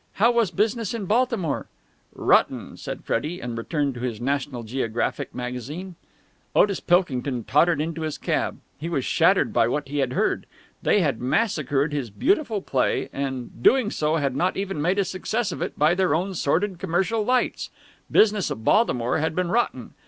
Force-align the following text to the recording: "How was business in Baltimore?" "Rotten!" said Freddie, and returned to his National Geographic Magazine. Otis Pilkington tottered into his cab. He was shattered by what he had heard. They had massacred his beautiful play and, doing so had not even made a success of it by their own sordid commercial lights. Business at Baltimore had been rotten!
"How 0.13 0.31
was 0.31 0.49
business 0.49 0.95
in 0.95 1.05
Baltimore?" 1.05 1.67
"Rotten!" 2.15 2.75
said 2.75 3.03
Freddie, 3.03 3.39
and 3.39 3.55
returned 3.55 3.93
to 3.93 3.99
his 3.99 4.19
National 4.19 4.63
Geographic 4.63 5.35
Magazine. 5.35 5.93
Otis 6.55 6.79
Pilkington 6.79 7.43
tottered 7.43 7.79
into 7.79 8.01
his 8.01 8.17
cab. 8.17 8.57
He 8.79 8.89
was 8.89 9.05
shattered 9.05 9.53
by 9.53 9.67
what 9.67 9.89
he 9.89 9.99
had 9.99 10.13
heard. 10.13 10.47
They 10.81 11.01
had 11.01 11.21
massacred 11.21 11.93
his 11.93 12.09
beautiful 12.09 12.63
play 12.63 13.09
and, 13.13 13.61
doing 13.61 13.91
so 13.91 14.15
had 14.15 14.35
not 14.35 14.57
even 14.57 14.81
made 14.81 14.97
a 14.97 15.05
success 15.05 15.51
of 15.51 15.61
it 15.61 15.77
by 15.77 15.93
their 15.93 16.15
own 16.15 16.33
sordid 16.33 16.79
commercial 16.79 17.21
lights. 17.23 17.69
Business 18.09 18.49
at 18.49 18.63
Baltimore 18.63 19.19
had 19.19 19.35
been 19.35 19.49
rotten! 19.51 19.93